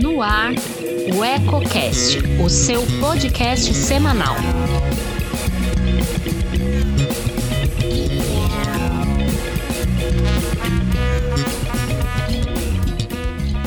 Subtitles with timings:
[0.00, 0.52] No ar,
[1.14, 4.34] o EcoCast, o seu podcast semanal.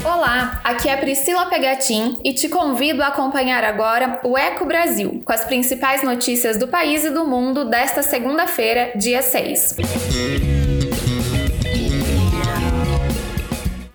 [0.03, 5.31] Olá, aqui é Priscila Pegatin e te convido a acompanhar agora o Eco Brasil, com
[5.31, 10.60] as principais notícias do país e do mundo desta segunda-feira, dia 6.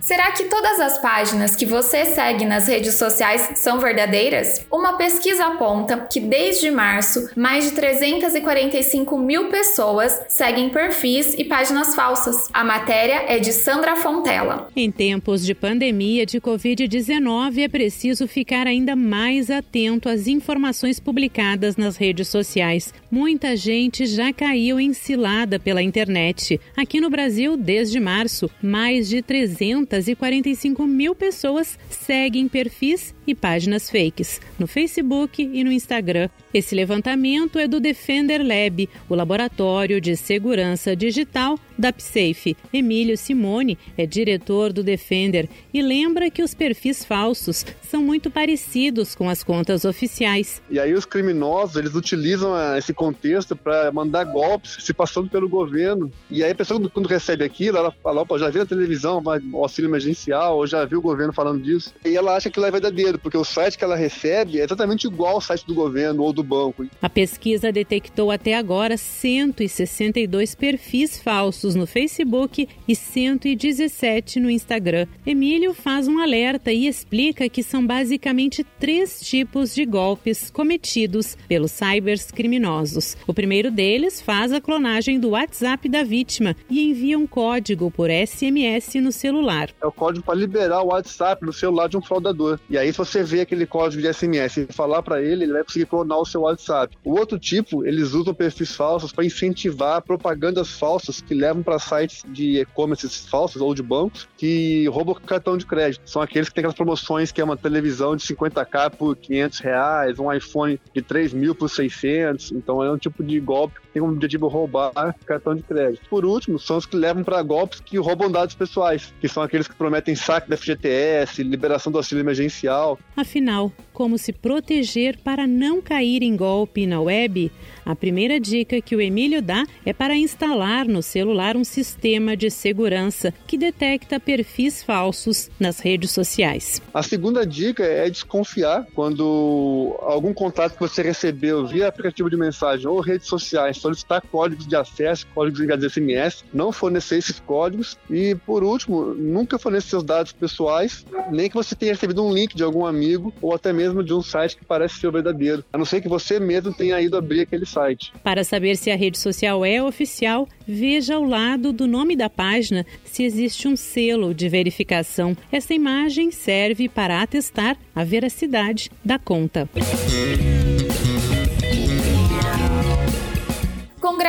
[0.07, 4.65] Será que todas as páginas que você segue nas redes sociais são verdadeiras?
[4.71, 11.97] Uma pesquisa aponta que desde março, mais de 345 mil pessoas seguem perfis e páginas
[11.97, 12.49] falsas.
[12.53, 14.69] A matéria é de Sandra Fontela.
[14.77, 21.77] Em tempos de pandemia de Covid-19, é preciso ficar ainda mais atento às informações publicadas
[21.77, 22.95] nas redes sociais.
[23.11, 26.61] Muita gente já caiu em cilada pela internet.
[26.77, 33.91] Aqui no Brasil, desde março, mais de 300 245 mil pessoas seguem perfis e páginas
[33.91, 36.29] fakes no Facebook e no Instagram.
[36.53, 42.57] Esse levantamento é do Defender Lab, o laboratório de segurança digital da PSAFE.
[42.73, 49.15] Emílio Simone é diretor do Defender e lembra que os perfis falsos são muito parecidos
[49.15, 50.63] com as contas oficiais.
[50.71, 55.49] E aí os criminosos, eles utilizam ah, esse contexto para mandar golpes se passando pelo
[55.49, 56.11] governo.
[56.31, 59.23] E aí a pessoa quando recebe aquilo, ela fala, opa, já viu na televisão,
[59.55, 61.93] auxílio emergencial, ou já viu o governo falando disso.
[62.05, 65.07] E ela acha que ela é verdadeiro, porque o site que ela recebe é exatamente
[65.07, 66.87] igual ao site do governo ou do banco.
[67.01, 75.07] A pesquisa detectou até agora 162 perfis falsos no Facebook e 117 no Instagram.
[75.27, 81.73] Emílio faz um alerta e explica que são basicamente três tipos de golpes cometidos pelos
[81.73, 83.17] cybercriminosos.
[83.27, 88.09] O primeiro deles faz a clonagem do WhatsApp da vítima e envia um código por
[88.11, 89.71] SMS no celular.
[89.83, 92.59] É o código para liberar o WhatsApp no celular de um fraudador.
[92.69, 95.65] E aí, se você vê aquele código de SMS e falar para ele, ele vai
[95.65, 96.97] conseguir clonar o seu WhatsApp.
[97.05, 102.25] O outro tipo, eles usam perfis falsos para incentivar propagandas falsas que levam para sites
[102.27, 106.09] de e-commerce falsos ou de bancos que roubam cartão de crédito.
[106.09, 110.19] São aqueles que têm aquelas promoções que é uma televisão de 50k por 500 reais,
[110.19, 112.53] um iPhone de 3 mil por 600.
[112.53, 114.93] Então é um tipo de golpe tem como objetivo roubar
[115.25, 116.07] cartão de crédito.
[116.11, 119.67] Por último, são os que levam para golpes que roubam dados pessoais, que são aqueles
[119.67, 122.99] que prometem saque da FGTS, liberação do auxílio emergencial.
[123.17, 127.51] Afinal, como se proteger para não cair em golpe na web?
[127.87, 132.51] A primeira dica que o Emílio dá é para instalar no celular um sistema de
[132.51, 136.83] segurança que detecta perfis falsos nas redes sociais.
[136.93, 142.87] A segunda dica é desconfiar quando algum contato que você recebeu via aplicativo de mensagem
[142.87, 148.35] ou redes sociais solicitar códigos de acesso, códigos de SMS, não fornecer esses códigos e,
[148.47, 152.63] por último, nunca fornecer seus dados pessoais, nem que você tenha recebido um link de
[152.63, 155.85] algum amigo ou até mesmo de um site que parece ser o verdadeiro, a não
[155.85, 158.13] ser que você mesmo tenha ido abrir aquele site.
[158.23, 162.85] Para saber se a rede social é oficial, veja ao lado do nome da página
[163.05, 165.37] se existe um selo de verificação.
[165.51, 169.69] Essa imagem serve para atestar a veracidade da conta.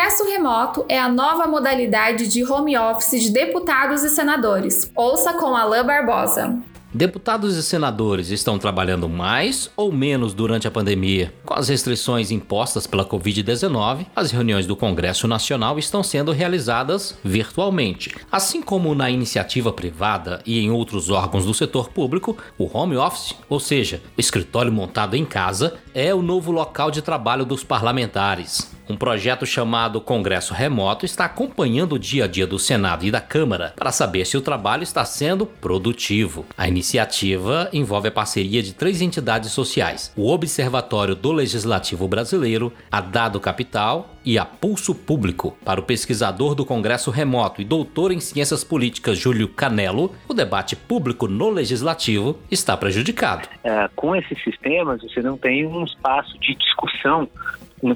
[0.07, 4.89] Congresso remoto é a nova modalidade de home office de deputados e senadores.
[4.95, 6.57] Ouça com Alain Barbosa.
[6.93, 11.33] Deputados e senadores estão trabalhando mais ou menos durante a pandemia?
[11.45, 18.15] Com as restrições impostas pela Covid-19, as reuniões do Congresso Nacional estão sendo realizadas virtualmente.
[18.31, 23.35] Assim como na iniciativa privada e em outros órgãos do setor público, o home office,
[23.49, 28.76] ou seja, o escritório montado em casa, é o novo local de trabalho dos parlamentares.
[28.89, 33.19] Um projeto chamado Congresso Remoto está acompanhando o dia a dia do Senado e da
[33.19, 36.45] Câmara para saber se o trabalho está sendo produtivo.
[36.57, 43.01] A iniciativa envolve a parceria de três entidades sociais: o Observatório do Legislativo Brasileiro, a
[43.01, 45.57] Dado Capital e a Pulso Público.
[45.65, 50.77] Para o pesquisador do Congresso Remoto e doutor em Ciências Políticas Júlio Canelo, o debate
[50.77, 53.49] público no Legislativo está prejudicado.
[53.65, 57.27] É, com esses sistemas, você não tem um espaço de discussão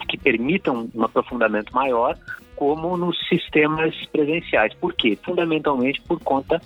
[0.08, 2.18] que permitam um aprofundamento maior,
[2.56, 4.74] como nos sistemas presenciais.
[4.76, 5.18] Por quê?
[5.24, 6.62] Fundamentalmente por conta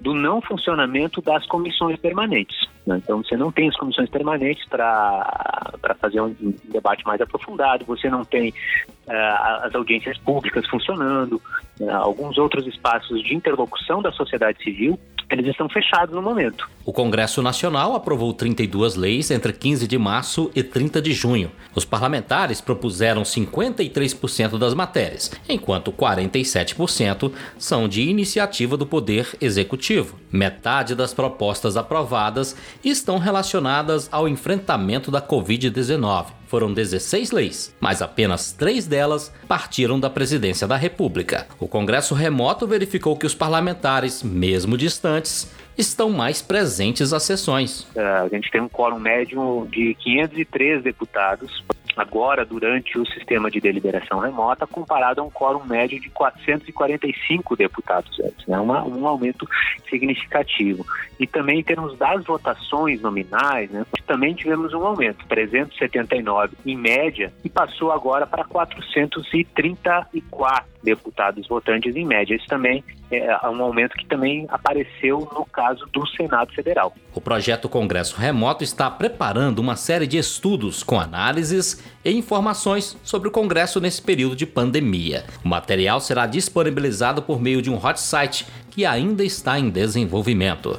[0.00, 2.56] do não funcionamento das comissões permanentes.
[2.86, 3.00] Né?
[3.02, 6.34] Então você não tem as comissões permanentes para fazer um
[6.64, 11.42] debate mais aprofundado, você não tem uh, as audiências públicas funcionando,
[11.80, 14.98] uh, alguns outros espaços de interlocução da sociedade civil
[15.30, 16.68] eles estão fechados no momento.
[16.84, 21.50] O Congresso Nacional aprovou 32 leis entre 15 de março e 30 de junho.
[21.74, 30.18] Os parlamentares propuseram 53% das matérias, enquanto 47% são de iniciativa do Poder Executivo.
[30.32, 38.52] Metade das propostas aprovadas estão relacionadas ao enfrentamento da Covid-19 foram 16 leis, mas apenas
[38.52, 41.46] três delas partiram da presidência da República.
[41.60, 45.48] O Congresso remoto verificou que os parlamentares, mesmo distantes,
[45.78, 47.86] estão mais presentes às sessões.
[47.94, 51.62] É, a gente tem um quórum médio de 503 deputados
[51.98, 58.20] agora durante o sistema de deliberação remota, comparado a um quórum médio de 445 deputados
[58.20, 58.60] antes, né?
[58.60, 59.48] Um aumento
[59.90, 60.86] significativo.
[61.18, 63.84] E também em termos das votações nominais, né?
[64.06, 72.06] também tivemos um aumento, 379 em média, e passou agora para 434 deputados votantes em
[72.06, 72.34] média.
[72.34, 76.94] Isso também é um aumento que também apareceu no caso do Senado Federal.
[77.14, 83.28] O projeto Congresso Remoto está preparando uma série de estudos com análises e informações sobre
[83.28, 85.24] o Congresso nesse período de pandemia.
[85.44, 90.78] O material será disponibilizado por meio de um hot site que ainda está em desenvolvimento.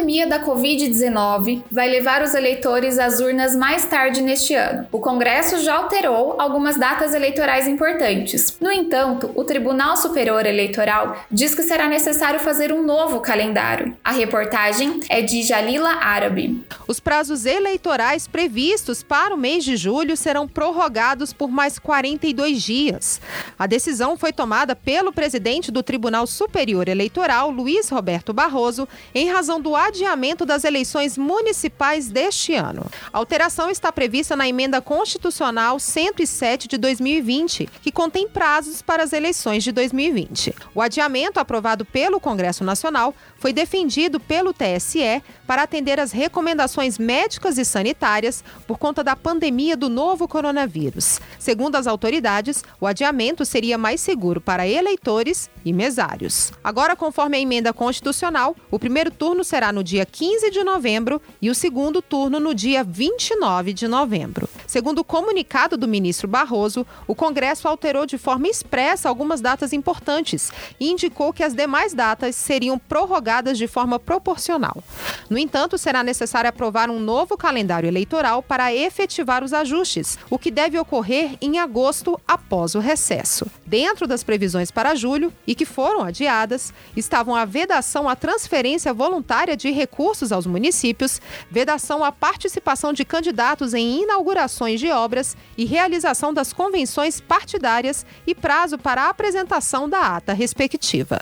[0.00, 4.86] Pandemia da Covid-19 vai levar os eleitores às urnas mais tarde neste ano.
[4.90, 8.56] O Congresso já alterou algumas datas eleitorais importantes.
[8.58, 13.94] No entanto, o Tribunal Superior Eleitoral diz que será necessário fazer um novo calendário.
[14.02, 16.64] A reportagem é de Jalila Árabe.
[16.88, 23.20] Os prazos eleitorais previstos para o mês de julho serão prorrogados por mais 42 dias.
[23.58, 29.60] A decisão foi tomada pelo presidente do Tribunal Superior Eleitoral, Luiz Roberto Barroso, em razão
[29.60, 32.86] do adiamento das eleições municipais deste ano.
[33.12, 39.12] A alteração está prevista na emenda constitucional 107 de 2020, que contém prazos para as
[39.12, 40.54] eleições de 2020.
[40.74, 47.58] O adiamento aprovado pelo Congresso Nacional foi defendido pelo TSE para atender às recomendações médicas
[47.58, 51.20] e sanitárias por conta da pandemia do novo coronavírus.
[51.38, 56.52] Segundo as autoridades, o adiamento seria mais seguro para eleitores e mesários.
[56.62, 61.50] Agora, conforme a emenda constitucional, o primeiro turno será no dia 15 de novembro e
[61.50, 64.48] o segundo turno no dia 29 de novembro.
[64.66, 70.52] Segundo o comunicado do ministro Barroso, o Congresso alterou de forma expressa algumas datas importantes
[70.78, 74.82] e indicou que as demais datas seriam prorrogadas de forma proporcional.
[75.28, 80.50] No entanto, será necessário aprovar um novo calendário eleitoral para efetivar os ajustes, o que
[80.50, 83.46] deve ocorrer em agosto após o recesso.
[83.66, 89.56] Dentro das previsões para julho, e que foram adiadas, estavam a vedação à transferência voluntária
[89.56, 91.20] de recursos aos municípios,
[91.50, 98.34] vedação à participação de candidatos em inaugurações de obras e realização das convenções partidárias e
[98.34, 101.20] prazo para a apresentação da ata respectiva.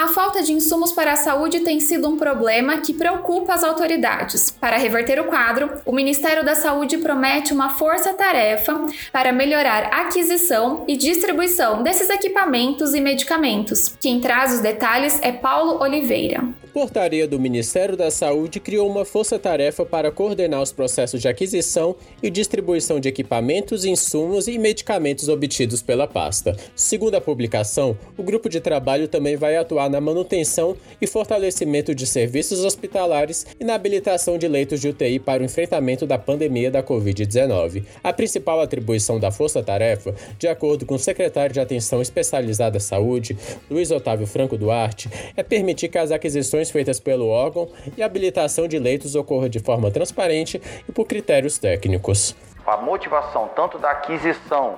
[0.00, 4.50] A falta de insumos para a saúde tem sido um problema que preocupa as autoridades.
[4.50, 10.86] Para reverter o quadro, o Ministério da Saúde promete uma força-tarefa para melhorar a aquisição
[10.88, 13.94] e distribuição desses equipamentos e medicamentos.
[14.00, 16.48] Quem traz os detalhes é Paulo Oliveira.
[16.72, 22.30] Portaria do Ministério da Saúde criou uma força-tarefa para coordenar os processos de aquisição e
[22.30, 26.56] distribuição de equipamentos, insumos e medicamentos obtidos pela pasta.
[26.76, 32.06] Segundo a publicação, o grupo de trabalho também vai atuar na manutenção e fortalecimento de
[32.06, 36.84] serviços hospitalares e na habilitação de leitos de UTI para o enfrentamento da pandemia da
[36.84, 37.82] Covid-19.
[38.02, 43.36] A principal atribuição da força-tarefa, de acordo com o secretário de Atenção Especializada à Saúde,
[43.68, 48.66] Luiz Otávio Franco Duarte, é permitir que as aquisições feitas pelo órgão e a habilitação
[48.66, 52.34] de leitos ocorra de forma transparente e por critérios técnicos.
[52.66, 54.74] A motivação tanto da aquisição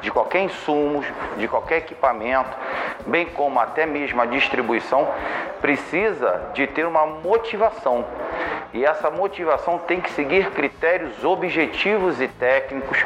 [0.00, 1.04] de qualquer insumo,
[1.38, 2.50] de qualquer equipamento,
[3.06, 5.08] bem como até mesmo a distribuição,
[5.60, 8.04] precisa de ter uma motivação.
[8.74, 12.98] E essa motivação tem que seguir critérios objetivos e técnicos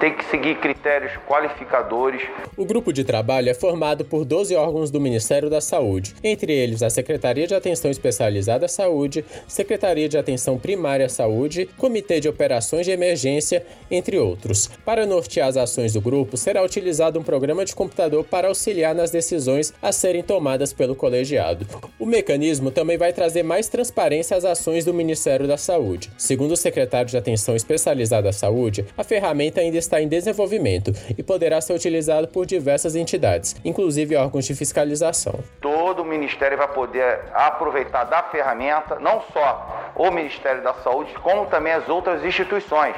[0.00, 2.22] tem que seguir critérios qualificadores.
[2.56, 6.82] O grupo de trabalho é formado por 12 órgãos do Ministério da Saúde, entre eles
[6.82, 12.28] a Secretaria de Atenção Especializada à Saúde, Secretaria de Atenção Primária à Saúde, Comitê de
[12.28, 14.70] Operações de Emergência, entre outros.
[14.84, 19.10] Para nortear as ações do grupo, será utilizado um programa de computador para auxiliar nas
[19.10, 21.66] decisões a serem tomadas pelo colegiado.
[21.98, 26.10] O mecanismo também vai trazer mais transparência às ações do Ministério da Saúde.
[26.16, 31.22] Segundo o secretário de Atenção Especializada à Saúde, a ferramenta ainda está em desenvolvimento e
[31.22, 35.38] poderá ser utilizado por diversas entidades, inclusive órgãos de fiscalização.
[35.60, 41.46] Todo o Ministério vai poder aproveitar da ferramenta, não só o Ministério da Saúde, como
[41.46, 42.94] também as outras instituições,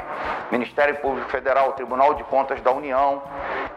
[0.51, 3.23] Ministério Público Federal, Tribunal de Contas da União,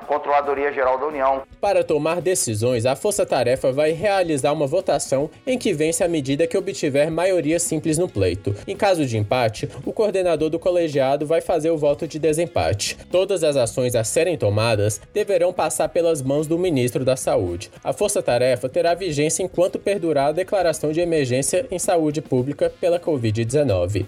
[0.10, 1.44] Controladoria Geral da União.
[1.62, 6.48] Para tomar decisões, a Força Tarefa vai realizar uma votação em que vence a medida
[6.48, 8.56] que obtiver maioria simples no pleito.
[8.68, 12.98] Em caso de empate, o coordenador do colegiado vai fazer o voto de desempate.
[13.12, 17.70] Todas as ações a serem tomadas deverão passar pelas mãos do ministro da Saúde.
[17.84, 23.00] A Força Tarefa terá vigência enquanto perdurar a declaração de emergência em saúde pública pela
[23.00, 24.08] Covid-19.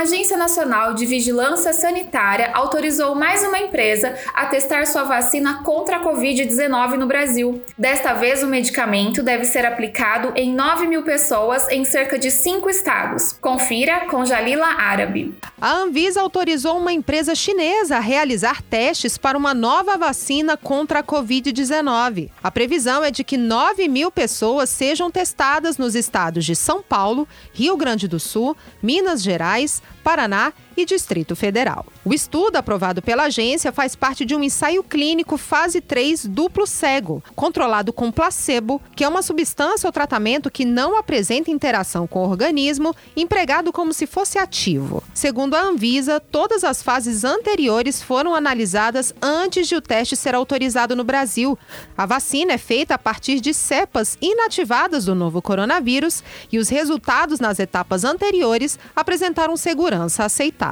[0.00, 5.98] A Agência Nacional de Vigilância Sanitária autorizou mais uma empresa a testar sua vacina contra
[5.98, 7.62] a Covid-19 no Brasil.
[7.76, 12.70] Desta vez, o medicamento deve ser aplicado em 9 mil pessoas em cerca de cinco
[12.70, 13.34] estados.
[13.34, 15.34] Confira com Jalila Árabe.
[15.60, 21.04] A Anvisa autorizou uma empresa chinesa a realizar testes para uma nova vacina contra a
[21.04, 22.30] Covid-19.
[22.42, 27.28] A previsão é de que 9 mil pessoas sejam testadas nos estados de São Paulo,
[27.52, 31.86] Rio Grande do Sul, Minas Gerais, Paraná e Distrito Federal.
[32.04, 37.22] O estudo aprovado pela agência faz parte de um ensaio clínico fase 3 duplo cego,
[37.36, 42.30] controlado com placebo, que é uma substância ou tratamento que não apresenta interação com o
[42.30, 45.02] organismo, empregado como se fosse ativo.
[45.12, 50.96] Segundo a Anvisa, todas as fases anteriores foram analisadas antes de o teste ser autorizado
[50.96, 51.58] no Brasil.
[51.96, 57.38] A vacina é feita a partir de cepas inativadas do novo coronavírus e os resultados
[57.38, 60.69] nas etapas anteriores apresentaram segurança aceitável.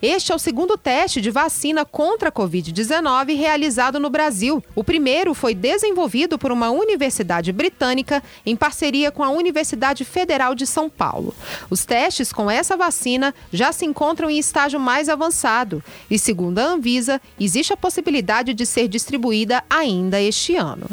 [0.00, 4.62] Este é o segundo teste de vacina contra a Covid-19 realizado no Brasil.
[4.74, 10.66] O primeiro foi desenvolvido por uma universidade britânica em parceria com a Universidade Federal de
[10.66, 11.34] São Paulo.
[11.68, 16.64] Os testes com essa vacina já se encontram em estágio mais avançado e, segundo a
[16.64, 20.86] Anvisa, existe a possibilidade de ser distribuída ainda este ano.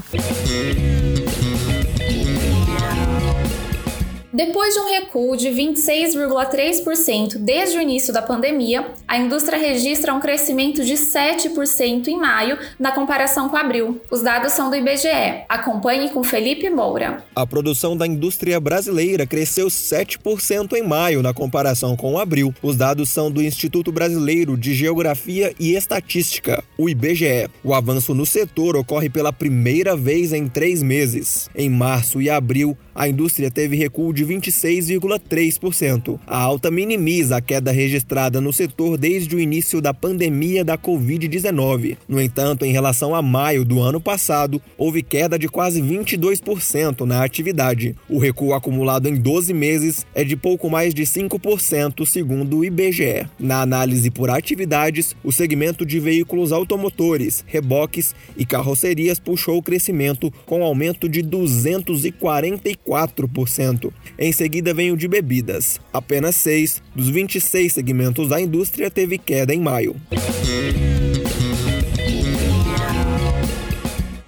[4.36, 10.20] Depois de um recuo de 26,3% desde o início da pandemia, a indústria registra um
[10.20, 14.02] crescimento de 7% em maio na comparação com abril.
[14.12, 15.46] Os dados são do IBGE.
[15.48, 17.24] Acompanhe com Felipe Moura.
[17.34, 22.54] A produção da indústria brasileira cresceu 7% em maio na comparação com abril.
[22.62, 27.50] Os dados são do Instituto Brasileiro de Geografia e Estatística, o IBGE.
[27.64, 31.50] O avanço no setor ocorre pela primeira vez em três meses.
[31.56, 36.18] Em março e abril, a indústria teve recuo de 26,3%.
[36.26, 41.98] A alta minimiza a queda registrada no setor desde o início da pandemia da Covid-19.
[42.08, 47.22] No entanto, em relação a maio do ano passado, houve queda de quase 22% na
[47.22, 47.96] atividade.
[48.08, 53.28] O recuo acumulado em 12 meses é de pouco mais de 5%, segundo o IBGE.
[53.38, 60.32] Na análise por atividades, o segmento de veículos automotores, reboques e carrocerias puxou o crescimento
[60.46, 63.92] com aumento de 244 4%.
[64.18, 65.80] Em seguida vem o de bebidas.
[65.92, 69.96] Apenas 6 dos 26 segmentos da indústria teve queda em maio.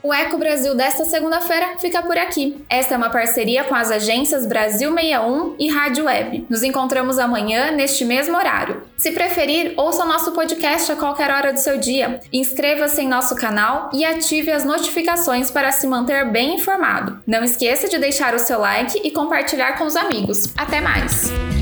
[0.07, 2.63] O Eco Brasil desta segunda-feira fica por aqui.
[2.69, 6.45] Esta é uma parceria com as agências Brasil 61 e Rádio Web.
[6.49, 8.83] Nos encontramos amanhã neste mesmo horário.
[8.95, 12.21] Se preferir, ouça nosso podcast a qualquer hora do seu dia.
[12.31, 17.19] Inscreva-se em nosso canal e ative as notificações para se manter bem informado.
[17.27, 20.53] Não esqueça de deixar o seu like e compartilhar com os amigos.
[20.55, 21.56] Até mais!